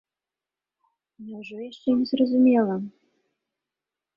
[1.27, 2.75] Няўжо яшчэ не зразумела?